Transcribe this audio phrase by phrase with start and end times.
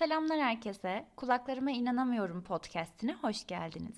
[0.00, 1.06] Selamlar herkese.
[1.16, 3.96] Kulaklarıma inanamıyorum podcast'ine hoş geldiniz.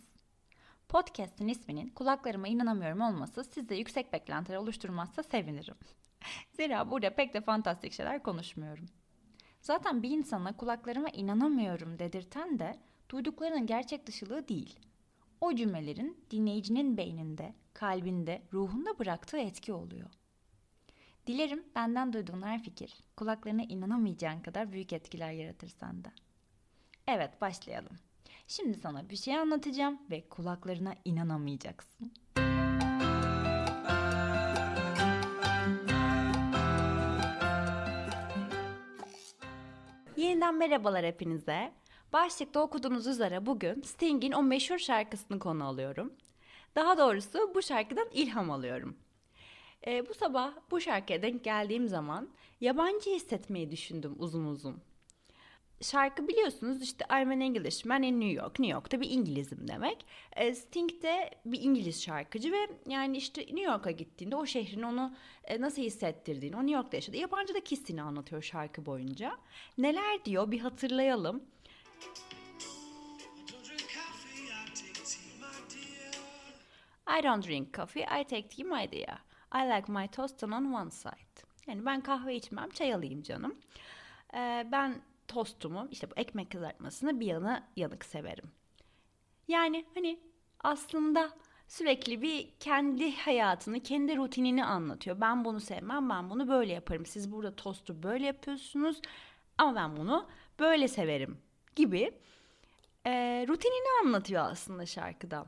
[0.89, 5.75] Podcast'in isminin kulaklarıma inanamıyorum olması sizde yüksek beklentiler oluşturmazsa sevinirim.
[6.57, 8.87] Zira burada pek de fantastik şeyler konuşmuyorum.
[9.61, 12.79] Zaten bir insana kulaklarıma inanamıyorum dedirten de
[13.09, 14.79] duyduklarının gerçek dışılığı değil.
[15.41, 20.11] O cümlelerin dinleyicinin beyninde, kalbinde, ruhunda bıraktığı etki oluyor.
[21.27, 26.09] Dilerim benden duyduğun her fikir kulaklarına inanamayacağın kadar büyük etkiler yaratır sende.
[27.07, 27.97] Evet başlayalım.
[28.49, 32.13] Şimdi sana bir şey anlatacağım ve kulaklarına inanamayacaksın.
[40.17, 41.73] Yeniden merhabalar hepinize.
[42.13, 46.13] Başlıkta okuduğunuz üzere bugün Sting'in o meşhur şarkısını konu alıyorum.
[46.77, 48.97] Daha doğrusu bu şarkıdan ilham alıyorum.
[49.87, 52.29] E, bu sabah bu şarkıya denk geldiğim zaman
[52.61, 54.83] yabancı hissetmeyi düşündüm uzun uzun.
[55.81, 58.59] Şarkı biliyorsunuz işte I'm an Englishman in New York.
[58.59, 60.07] New York'ta bir İngilizim demek.
[60.37, 65.15] E, Sting de bir İngiliz şarkıcı ve yani işte New York'a gittiğinde o şehrin onu
[65.45, 69.39] e, nasıl hissettirdiğini, o New York'ta yaşadığı yabancıdaki hissini anlatıyor şarkı boyunca.
[69.79, 71.43] Neler diyor bir hatırlayalım.
[77.21, 79.32] I don't drink coffee, I take tea my dear.
[79.55, 81.43] I like my toast on one side.
[81.67, 83.55] Yani ben kahve içmem, çay alayım canım.
[84.35, 88.51] Ee, ben tostumu, işte bu ekmek kızartmasını bir yana yanık severim.
[89.49, 90.21] Yani hani
[90.61, 91.33] aslında
[91.69, 95.21] sürekli bir kendi hayatını, kendi rutinini anlatıyor.
[95.21, 97.07] Ben bunu sevmem, ben bunu böyle yaparım.
[97.07, 99.01] Siz burada tostu böyle yapıyorsunuz
[99.59, 101.39] ama ben bunu böyle severim
[101.77, 102.15] gibi
[103.07, 105.47] e, rutinini anlatıyor aslında şarkıda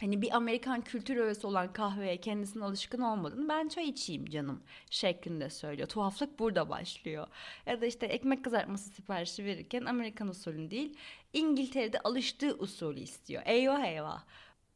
[0.00, 5.50] hani bir Amerikan kültür öğesi olan kahveye kendisinin alışkın olmadığını ben çay içeyim canım şeklinde
[5.50, 5.88] söylüyor.
[5.88, 7.26] Tuhaflık burada başlıyor.
[7.66, 10.96] Ya da işte ekmek kızartması siparişi verirken Amerikan usulü değil
[11.32, 13.42] İngiltere'de alıştığı usulü istiyor.
[13.46, 14.24] Eyvah eyvah.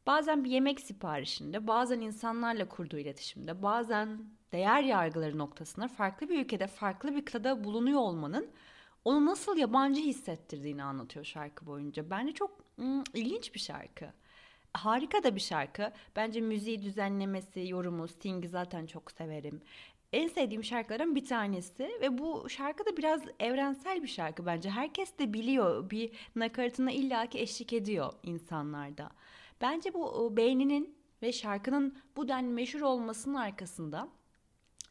[0.07, 4.19] Bazen bir yemek siparişinde, bazen insanlarla kurduğu iletişimde, bazen
[4.51, 8.51] değer yargıları noktasında farklı bir ülkede, farklı bir kıtada bulunuyor olmanın
[9.05, 12.09] onu nasıl yabancı hissettirdiğini anlatıyor şarkı boyunca.
[12.09, 14.13] Bence çok ım, ilginç bir şarkı
[14.73, 15.91] harika da bir şarkı.
[16.15, 19.61] Bence müziği düzenlemesi, yorumu, Sting'i zaten çok severim.
[20.13, 24.69] En sevdiğim şarkıların bir tanesi ve bu şarkı da biraz evrensel bir şarkı bence.
[24.69, 29.09] Herkes de biliyor bir nakaratına illaki eşlik ediyor insanlarda.
[29.61, 34.07] Bence bu beyninin ve şarkının bu denli meşhur olmasının arkasında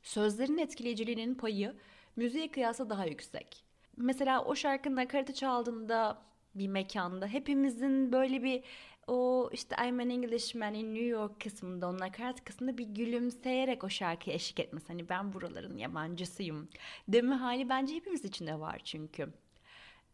[0.02, 1.76] sözlerin etkileyiciliğinin payı
[2.16, 3.64] müziğe kıyasla daha yüksek.
[3.96, 6.22] Mesela o şarkının nakaratı çaldığında
[6.54, 8.62] bir mekanda hepimizin böyle bir
[9.10, 14.37] o işte I'm an Englishman New York kısmında onun nakarat kısmında bir gülümseyerek o şarkıya
[14.37, 14.88] eşlik etmesi.
[14.88, 16.69] Hani ben buraların yabancısıyım
[17.09, 19.32] deme hali bence hepimiz için de var çünkü.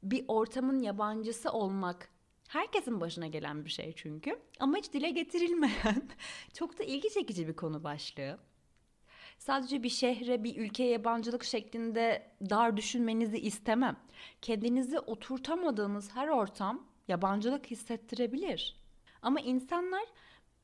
[0.02, 2.08] Bir ortamın yabancısı olmak
[2.48, 4.38] herkesin başına gelen bir şey çünkü.
[4.60, 6.10] Ama hiç dile getirilmeyen
[6.54, 8.38] çok da ilgi çekici bir konu başlığı.
[9.38, 13.96] Sadece bir şehre, bir ülkeye yabancılık şeklinde dar düşünmenizi istemem.
[14.42, 18.85] Kendinizi oturtamadığınız her ortam yabancılık hissettirebilir.
[19.26, 20.04] Ama insanlar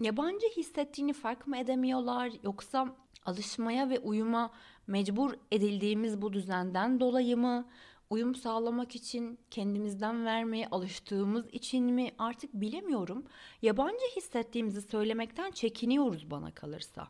[0.01, 2.97] yabancı hissettiğini fark mı edemiyorlar yoksa
[3.27, 4.51] alışmaya ve uyuma
[4.87, 7.69] mecbur edildiğimiz bu düzenden dolayı mı?
[8.11, 13.25] Uyum sağlamak için kendimizden vermeye alıştığımız için mi artık bilemiyorum.
[13.63, 17.09] Yabancı hissettiğimizi söylemekten çekiniyoruz bana kalırsa.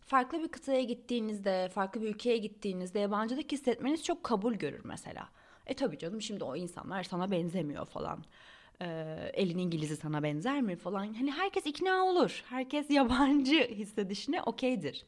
[0.00, 5.28] Farklı bir kıtaya gittiğinizde, farklı bir ülkeye gittiğinizde yabancılık hissetmeniz çok kabul görür mesela.
[5.66, 8.24] E tabii canım şimdi o insanlar sana benzemiyor falan
[8.82, 8.86] e,
[9.34, 11.14] elin İngiliz'i sana benzer mi falan.
[11.14, 12.44] Hani herkes ikna olur.
[12.48, 15.06] Herkes yabancı hissedişine okeydir.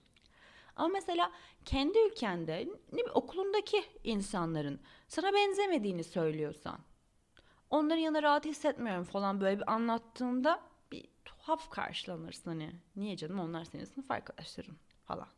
[0.76, 1.32] Ama mesela
[1.64, 6.78] kendi ülkende ne okulundaki insanların sana benzemediğini söylüyorsan
[7.70, 10.60] onların yanında rahat hissetmiyorum falan böyle bir anlattığında
[10.92, 12.72] bir tuhaf karşılanırsın hani.
[12.96, 15.28] Niye canım onlar senin sınıf arkadaşların falan.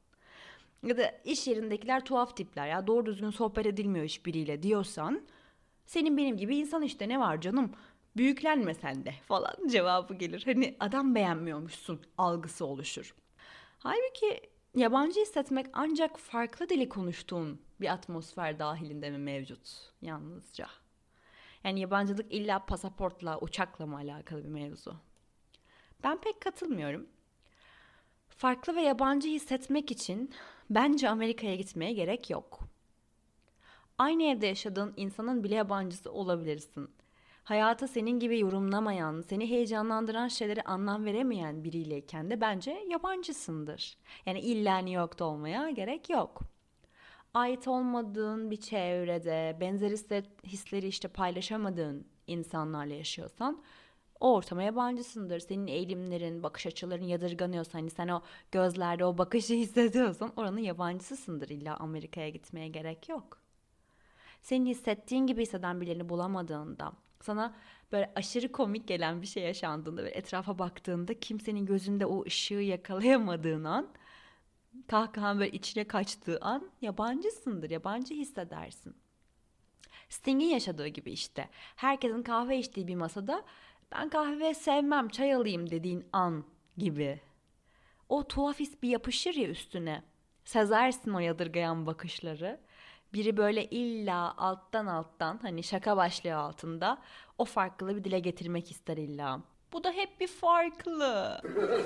[0.83, 5.27] Ya da iş yerindekiler tuhaf tipler ya doğru düzgün sohbet edilmiyor hiçbiriyle diyorsan
[5.85, 7.73] senin benim gibi insan işte ne var canım
[8.19, 10.43] büyüklenme sen de falan cevabı gelir.
[10.45, 13.15] Hani adam beğenmiyormuşsun algısı oluşur.
[13.79, 14.41] Halbuki
[14.75, 20.67] yabancı hissetmek ancak farklı dili konuştuğun bir atmosfer dahilinde mi mevcut yalnızca?
[21.65, 24.97] Yani yabancılık illa pasaportla, uçakla mı alakalı bir mevzu?
[26.03, 27.07] Ben pek katılmıyorum.
[28.29, 30.35] Farklı ve yabancı hissetmek için
[30.71, 32.61] bence Amerika'ya gitmeye gerek yok.
[33.99, 36.91] Aynı evde yaşadığın insanın bile yabancısı olabilirsin
[37.49, 43.97] hayata senin gibi yorumlamayan, seni heyecanlandıran şeylere anlam veremeyen biriyleyken de bence yabancısındır.
[44.27, 46.41] Yani illa New York'ta olmaya gerek yok.
[47.35, 49.91] ait olmadığın bir çevrede, benzer
[50.47, 53.63] hisleri işte paylaşamadığın insanlarla yaşıyorsan
[54.21, 55.41] o ortama yabancısındır.
[55.41, 58.23] Senin eğilimlerin, bakış açıların yadırganıyorsa hani sen o
[58.53, 61.49] gözlerde o bakışı hissediyorsan oranın yabancısısındır.
[61.49, 63.39] İlla Amerika'ya gitmeye gerek yok.
[64.43, 67.55] Senin hissettiğin gibi hisseden birilerini bulamadığında, sana
[67.93, 73.65] böyle aşırı komik gelen bir şey yaşandığında ve etrafa baktığında kimsenin gözünde o ışığı yakalayamadığın
[73.65, 73.89] an,
[74.87, 78.97] kahkahan böyle içine kaçtığı an yabancısındır, yabancı hissedersin.
[80.09, 81.49] Sting'in yaşadığı gibi işte.
[81.77, 83.45] Herkesin kahve içtiği bir masada
[83.93, 86.45] ben kahve sevmem çay alayım dediğin an
[86.77, 87.21] gibi.
[88.09, 90.03] O tuhaf his bir yapışır ya üstüne.
[90.45, 92.61] Sezersin o yadırgayan bakışları.
[93.13, 96.99] Biri böyle illa alttan alttan hani şaka başlıyor altında
[97.39, 99.41] o farklılığı bir dile getirmek ister illa.
[99.73, 101.41] Bu da hep bir farklı.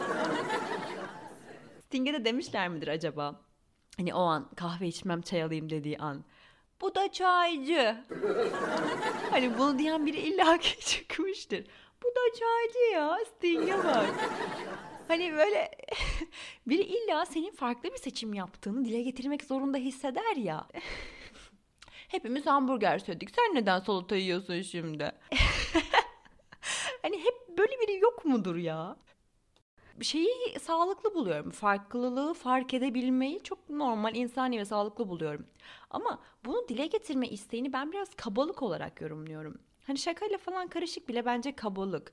[1.84, 3.40] Sting'e de demişler midir acaba?
[3.96, 6.24] Hani o an kahve içmem çay alayım dediği an.
[6.80, 7.96] Bu da çaycı.
[9.30, 11.64] hani bunu diyen biri illaki çıkmıştır.
[12.02, 13.18] Bu da çaycı ya.
[13.36, 14.06] Sting'e bak.
[15.08, 15.70] Hani böyle
[16.66, 20.68] biri illa senin farklı bir seçim yaptığını dile getirmek zorunda hisseder ya.
[22.08, 23.30] Hepimiz hamburger söyledik.
[23.30, 25.12] Sen neden salata yiyorsun şimdi?
[27.02, 28.96] hani hep böyle biri yok mudur ya?
[30.00, 31.50] şeyi sağlıklı buluyorum.
[31.50, 35.46] Farklılığı fark edebilmeyi çok normal, insani ve sağlıklı buluyorum.
[35.90, 39.58] Ama bunu dile getirme isteğini ben biraz kabalık olarak yorumluyorum.
[39.86, 42.12] Hani şakayla falan karışık bile bence kabalık.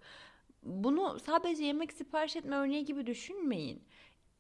[0.64, 3.84] Bunu sadece yemek sipariş etme örneği gibi düşünmeyin.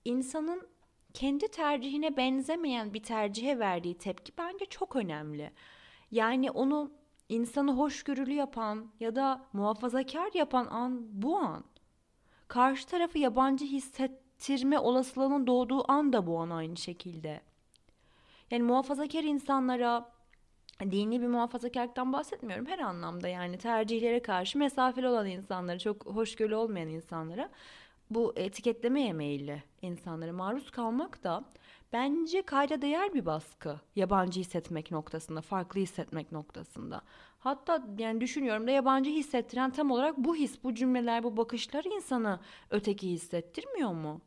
[0.05, 0.67] İnsanın
[1.13, 5.51] kendi tercihine benzemeyen bir tercihe verdiği tepki bence çok önemli.
[6.11, 6.91] Yani onu
[7.29, 11.63] insanı hoşgörülü yapan ya da muhafazakar yapan an bu an.
[12.47, 17.41] Karşı tarafı yabancı hissettirme olasılığının doğduğu an da bu an aynı şekilde.
[18.51, 20.11] Yani muhafazakar insanlara
[20.79, 26.87] dini bir muhafazakarlıktan bahsetmiyorum her anlamda yani tercihlere karşı mesafeli olan insanlara çok hoşgörülü olmayan
[26.87, 27.49] insanlara
[28.09, 31.43] bu etiketlemeye meyilli insanlara maruz kalmak da
[31.93, 33.79] bence kayda değer bir baskı.
[33.95, 37.01] Yabancı hissetmek noktasında, farklı hissetmek noktasında.
[37.39, 42.39] Hatta yani düşünüyorum da yabancı hissettiren tam olarak bu his, bu cümleler, bu bakışlar insanı
[42.69, 44.21] öteki hissettirmiyor mu?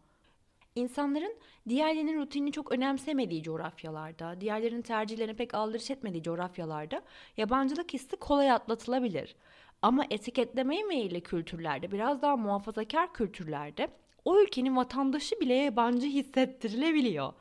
[0.74, 1.34] İnsanların
[1.68, 7.02] diğerlerinin rutinini çok önemsemediği coğrafyalarda, diğerlerinin tercihlerini pek aldırış etmediği coğrafyalarda
[7.36, 9.36] yabancılık hissi kolay atlatılabilir.
[9.82, 13.88] Ama etiketlemeye meyilli kültürlerde, biraz daha muhafazakar kültürlerde
[14.24, 17.32] o ülkenin vatandaşı bile yabancı hissettirilebiliyor.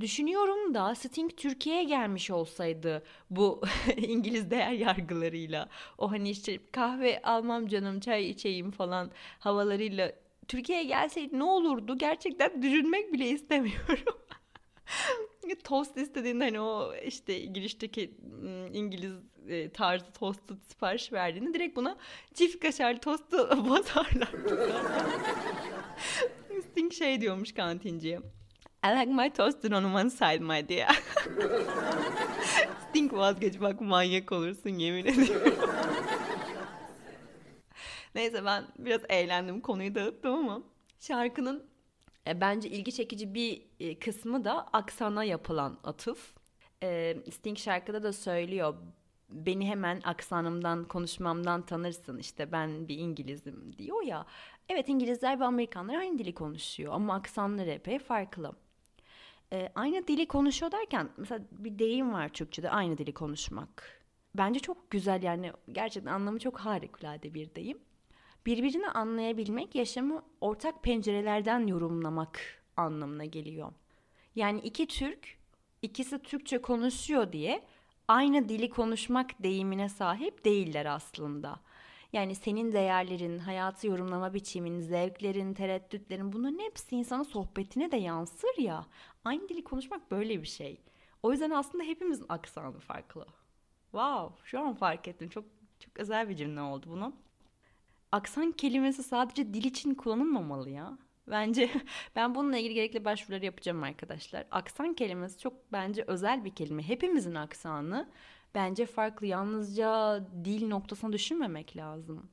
[0.00, 3.62] Düşünüyorum da Sting Türkiye'ye gelmiş olsaydı bu
[3.96, 10.12] İngiliz değer yargılarıyla o hani işte kahve almam canım çay içeyim falan havalarıyla
[10.50, 14.14] Türkiye'ye gelseydi ne olurdu gerçekten düşünmek bile istemiyorum.
[15.64, 18.14] tost istediğinde hani o işte girişteki
[18.72, 19.12] İngiliz
[19.48, 21.96] e, tarzı tostu sipariş verdiğinde direkt buna
[22.34, 23.36] çift kaşarlı tostu
[23.70, 24.28] basarlar.
[26.70, 28.20] Sting şey diyormuş kantinciye.
[28.84, 31.02] I like my toasted on one side my dear.
[32.88, 35.54] Sting vazgeç bak manyak olursun yemin ediyorum.
[38.14, 40.62] Neyse ben biraz eğlendim konuyu dağıttım ama
[40.98, 41.66] şarkının
[42.26, 46.34] e, bence ilgi çekici bir e, kısmı da aksana yapılan atıf.
[46.82, 48.74] E, Sting şarkıda da söylüyor
[49.30, 54.26] beni hemen aksanımdan konuşmamdan tanırsın işte ben bir İngilizim diyor ya.
[54.68, 58.52] Evet İngilizler ve Amerikanlar aynı dili konuşuyor ama aksanları epey farklı.
[59.52, 64.00] Ee, aynı dili konuşuyor derken mesela bir deyim var Türkçe'de aynı dili konuşmak.
[64.34, 67.78] Bence çok güzel yani gerçekten anlamı çok harikulade bir deyim.
[68.46, 72.40] Birbirini anlayabilmek yaşamı ortak pencerelerden yorumlamak
[72.76, 73.72] anlamına geliyor.
[74.34, 75.38] Yani iki Türk
[75.82, 77.62] ikisi Türkçe konuşuyor diye
[78.08, 81.60] aynı dili konuşmak deyimine sahip değiller aslında.
[82.12, 88.86] Yani senin değerlerin, hayatı yorumlama biçimin, zevklerin, tereddütlerin bunların hepsi insanın sohbetine de yansır ya.
[89.24, 90.80] Aynı dili konuşmak böyle bir şey.
[91.22, 93.26] O yüzden aslında hepimizin aksanı farklı.
[93.82, 95.28] Wow, şu an fark ettim.
[95.28, 95.44] Çok
[95.78, 97.12] çok özel bir cümle oldu bunu.
[98.12, 100.98] Aksan kelimesi sadece dil için kullanılmamalı ya.
[101.26, 101.70] Bence
[102.16, 104.46] ben bununla ilgili gerekli başvuruları yapacağım arkadaşlar.
[104.50, 106.82] Aksan kelimesi çok bence özel bir kelime.
[106.82, 108.08] Hepimizin aksanı
[108.54, 109.26] bence farklı.
[109.26, 112.30] Yalnızca dil noktasına düşünmemek lazım.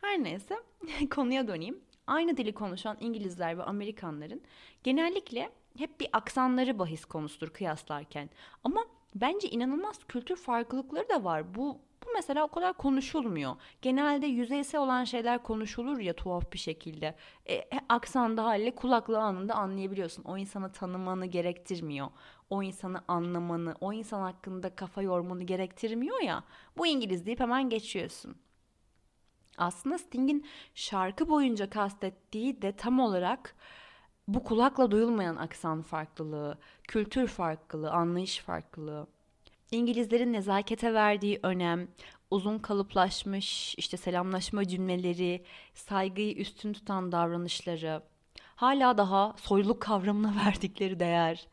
[0.00, 0.56] Her neyse
[1.10, 1.80] konuya döneyim.
[2.06, 4.40] Aynı dili konuşan İngilizler ve Amerikanların
[4.84, 8.30] genellikle hep bir aksanları bahis konusudur kıyaslarken.
[8.64, 11.54] Ama bence inanılmaz kültür farklılıkları da var.
[11.54, 13.56] Bu bu mesela o kadar konuşulmuyor.
[13.82, 17.14] Genelde yüzeysel olan şeyler konuşulur ya tuhaf bir şekilde.
[17.46, 20.24] E, e, aksan da haliyle kulaklığı anında anlayabiliyorsun.
[20.24, 22.08] O insanı tanımanı gerektirmiyor.
[22.50, 26.44] o insanı anlamanı, o insan hakkında kafa yormanı gerektirmiyor ya.
[26.78, 28.36] Bu İngiliz deyip hemen geçiyorsun.
[29.58, 33.56] Aslında Sting'in şarkı boyunca kastettiği de tam olarak
[34.28, 39.06] bu kulakla duyulmayan aksan farklılığı, kültür farklılığı, anlayış farklılığı.
[39.70, 41.88] İngilizlerin nezakete verdiği önem,
[42.30, 45.44] uzun kalıplaşmış işte selamlaşma cümleleri,
[45.74, 48.02] saygıyı üstün tutan davranışları,
[48.56, 51.48] hala daha soyluluk kavramına verdikleri değer,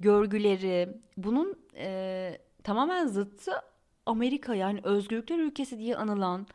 [0.00, 3.52] görgüleri, bunun e, tamamen zıttı
[4.06, 6.46] Amerika yani özgürlükler ülkesi diye anılan,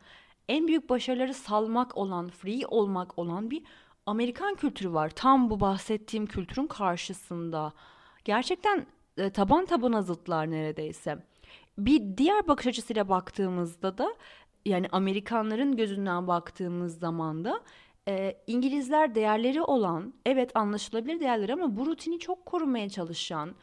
[0.48, 3.62] en büyük başarıları salmak olan, free olmak olan bir
[4.06, 5.10] Amerikan kültürü var.
[5.10, 7.72] Tam bu bahsettiğim kültürün karşısında.
[8.24, 8.86] Gerçekten
[9.18, 11.18] e, taban tabana zıtlar neredeyse.
[11.78, 14.14] Bir diğer bakış açısıyla baktığımızda da
[14.64, 17.60] yani Amerikanların gözünden baktığımız zaman da
[18.08, 23.54] e, İngilizler değerleri olan evet anlaşılabilir değerler ama bu rutini çok korumaya çalışan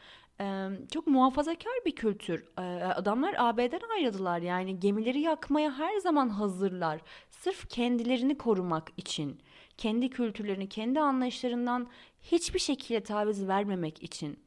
[0.42, 2.46] e, çok muhafazakar bir kültür.
[2.58, 7.02] E, adamlar AB'den ayrıldılar yani gemileri yakmaya her zaman hazırlar.
[7.30, 9.40] Sırf kendilerini korumak için,
[9.78, 11.88] kendi kültürlerini, kendi anlayışlarından
[12.22, 14.40] hiçbir şekilde taviz vermemek için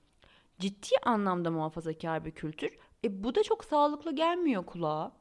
[0.59, 2.79] ciddi anlamda muhafazakar bir kültür.
[3.05, 5.13] E, bu da çok sağlıklı gelmiyor kulağa.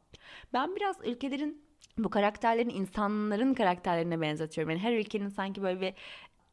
[0.53, 1.65] Ben biraz ülkelerin
[1.97, 4.71] bu karakterlerin insanların karakterlerine benzetiyorum.
[4.71, 5.93] Yani her ülkenin sanki böyle bir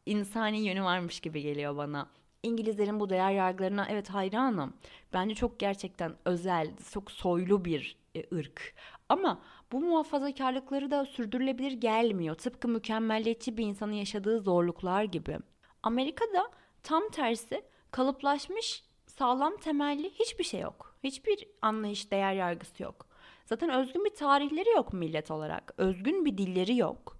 [0.06, 2.08] insani yönü varmış gibi geliyor bana.
[2.42, 4.74] İngilizlerin bu değer yargılarına evet hayranım.
[5.12, 8.74] Bence çok gerçekten özel, çok soylu bir e, ırk.
[9.08, 12.34] Ama bu muhafazakarlıkları da sürdürülebilir gelmiyor.
[12.34, 15.38] Tıpkı mükemmelliyetçi bir insanın yaşadığı zorluklar gibi.
[15.82, 16.50] Amerika'da
[16.82, 20.96] tam tersi kalıplaşmış sağlam temelli hiçbir şey yok.
[21.04, 23.06] Hiçbir anlayış, değer yargısı yok.
[23.44, 25.74] Zaten özgün bir tarihleri yok millet olarak.
[25.76, 27.18] Özgün bir dilleri yok.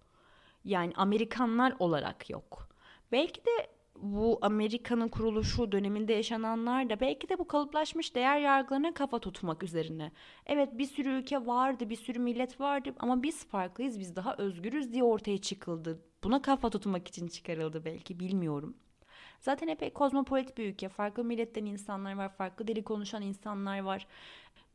[0.64, 2.68] Yani Amerikanlar olarak yok.
[3.12, 9.18] Belki de bu Amerika'nın kuruluşu döneminde yaşananlar da belki de bu kalıplaşmış değer yargılarına kafa
[9.18, 10.12] tutmak üzerine.
[10.46, 14.92] Evet bir sürü ülke vardı, bir sürü millet vardı ama biz farklıyız, biz daha özgürüz
[14.92, 16.02] diye ortaya çıkıldı.
[16.24, 18.76] Buna kafa tutmak için çıkarıldı belki bilmiyorum.
[19.42, 20.88] Zaten epey kozmopolit bir ülke.
[20.88, 24.06] Farklı milletten insanlar var, farklı dili konuşan insanlar var.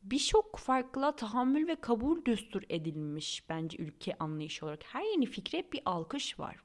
[0.03, 4.83] Birçok farklı tahammül ve kabul düstur edilmiş bence ülke anlayışı olarak.
[4.83, 6.55] Her yeni fikre bir alkış var.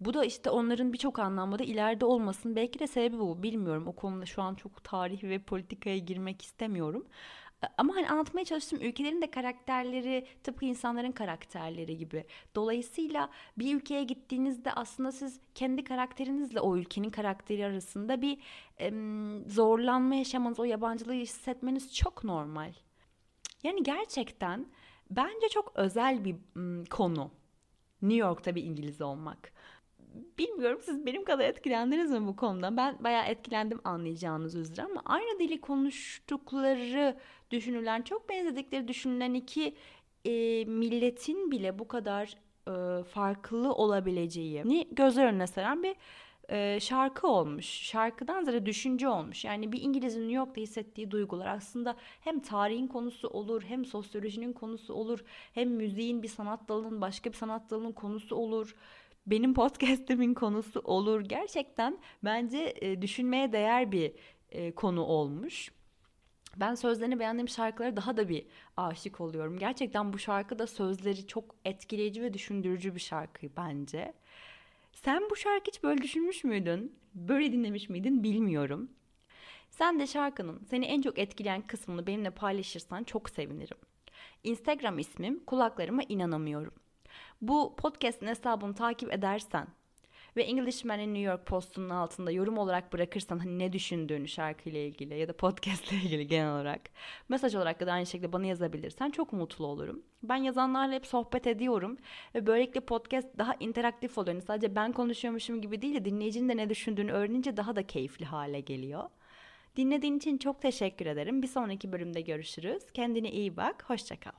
[0.00, 2.56] Bu da işte onların birçok anlamda ileride olmasın.
[2.56, 3.42] Belki de sebebi bu.
[3.42, 3.86] Bilmiyorum.
[3.86, 7.06] O konuda şu an çok tarih ve politikaya girmek istemiyorum.
[7.78, 12.24] Ama hani anlatmaya çalıştığım ülkelerin de karakterleri tıpkı insanların karakterleri gibi.
[12.54, 18.38] Dolayısıyla bir ülkeye gittiğinizde aslında siz kendi karakterinizle o ülkenin karakteri arasında bir
[18.80, 18.90] e,
[19.50, 22.72] zorlanma yaşamanız, o yabancılığı hissetmeniz çok normal.
[23.62, 24.66] Yani gerçekten
[25.10, 26.36] bence çok özel bir
[26.90, 27.30] konu.
[28.02, 29.52] New York'ta bir İngiliz olmak
[30.38, 32.76] bilmiyorum siz benim kadar etkilendiniz mi bu konuda?
[32.76, 37.16] Ben bayağı etkilendim anlayacağınız üzere ama aynı dili konuştukları
[37.54, 39.74] düşünülen, çok benzedikleri düşünülen iki
[40.24, 42.34] e, milletin bile bu kadar
[42.68, 45.96] e, farklı olabileceği göz önüne seren bir
[46.48, 47.66] e, şarkı olmuş.
[47.66, 49.44] Şarkıdan ziyade düşünce olmuş.
[49.44, 54.94] Yani bir İngiliz'in New York'ta hissettiği duygular aslında hem tarihin konusu olur, hem sosyolojinin konusu
[54.94, 58.74] olur, hem müziğin bir sanat dalının başka bir sanat dalının konusu olur
[59.26, 61.20] benim podcastimin konusu olur.
[61.20, 64.12] Gerçekten bence e, düşünmeye değer bir
[64.50, 65.72] e, konu olmuş.
[66.56, 68.46] Ben sözlerini beğendiğim şarkılara daha da bir
[68.76, 69.58] aşık oluyorum.
[69.58, 74.14] Gerçekten bu şarkı da sözleri çok etkileyici ve düşündürücü bir şarkı bence.
[74.92, 76.98] Sen bu şarkı hiç böyle düşünmüş müydün?
[77.14, 78.90] Böyle dinlemiş miydin bilmiyorum.
[79.70, 83.78] Sen de şarkının seni en çok etkileyen kısmını benimle paylaşırsan çok sevinirim.
[84.44, 86.74] Instagram ismim kulaklarıma inanamıyorum.
[87.42, 89.66] Bu podcast'in hesabını takip edersen
[90.36, 95.28] ve Englishman'in New York Post'unun altında yorum olarak bırakırsan hani ne düşündüğünü şarkıyla ilgili ya
[95.28, 96.80] da podcast ile ilgili genel olarak
[97.28, 100.02] mesaj olarak da aynı şekilde bana yazabilirsen çok mutlu olurum.
[100.22, 101.96] Ben yazanlarla hep sohbet ediyorum
[102.34, 104.34] ve böylelikle podcast daha interaktif oluyor.
[104.34, 108.24] Yani sadece ben konuşuyormuşum gibi değil de dinleyicinin de ne düşündüğünü öğrenince daha da keyifli
[108.24, 109.04] hale geliyor.
[109.76, 111.42] Dinlediğin için çok teşekkür ederim.
[111.42, 112.82] Bir sonraki bölümde görüşürüz.
[112.94, 113.84] Kendine iyi bak.
[113.90, 114.32] Hoşçakal.